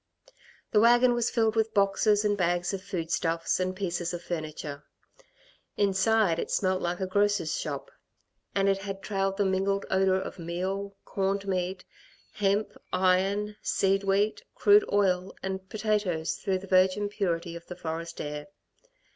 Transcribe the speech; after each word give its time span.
The 0.71 0.79
wagon 0.79 1.13
was 1.13 1.29
filled 1.29 1.55
with 1.55 1.75
boxes 1.75 2.25
and 2.25 2.35
bags 2.35 2.73
of 2.73 2.81
food 2.81 3.11
stuffs 3.11 3.59
and 3.59 3.75
pieces 3.75 4.15
of 4.15 4.23
furniture. 4.23 4.83
Inside 5.77 6.39
it 6.39 6.49
smelt 6.49 6.81
like 6.81 6.99
a 6.99 7.05
grocer's 7.05 7.55
shop; 7.59 7.91
and 8.55 8.67
it 8.67 8.79
had 8.79 9.03
trailed 9.03 9.37
the 9.37 9.45
mingled 9.45 9.85
odour 9.91 10.15
of 10.15 10.39
meal, 10.39 10.95
corned 11.05 11.47
meat, 11.47 11.85
hemp, 12.33 12.73
iron, 12.91 13.57
seed 13.61 14.03
wheat, 14.03 14.41
crude 14.55 14.85
oil 14.91 15.35
and 15.43 15.69
potatoes 15.69 16.37
through 16.37 16.57
the 16.57 16.65
virgin 16.65 17.07
purity 17.07 17.55
of 17.55 17.67
the 17.67 17.75
forest 17.75 18.19
air. 18.19 18.47